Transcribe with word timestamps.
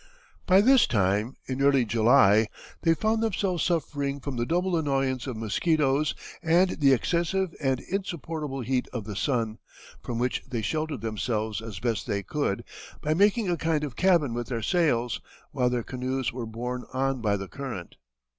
By 0.47 0.61
this 0.61 0.87
time, 0.87 1.35
in 1.45 1.61
early 1.61 1.85
July, 1.85 2.47
they 2.81 2.95
found 2.95 3.21
themselves 3.21 3.63
suffering 3.63 4.19
from 4.19 4.35
the 4.35 4.47
double 4.47 4.75
annoyance 4.75 5.27
of 5.27 5.37
mosquitoes 5.37 6.15
and 6.41 6.71
the 6.79 6.91
excessive 6.91 7.53
and 7.61 7.79
insupportable 7.81 8.61
heat 8.61 8.87
of 8.93 9.03
the 9.03 9.15
sun, 9.15 9.59
from 10.01 10.17
which 10.17 10.41
they 10.49 10.63
sheltered 10.63 11.01
themselves 11.01 11.61
as 11.61 11.77
best 11.77 12.07
they 12.07 12.23
could 12.23 12.63
by 13.01 13.13
making 13.13 13.47
a 13.47 13.57
kind 13.57 13.83
of 13.83 13.95
cabin 13.95 14.33
with 14.33 14.47
their 14.47 14.63
sails, 14.63 15.21
while 15.51 15.69
their 15.69 15.83
canoes 15.83 16.33
were 16.33 16.47
borne 16.47 16.83
on 16.91 17.21
by 17.21 17.37
the 17.37 17.47
current. 17.47 17.95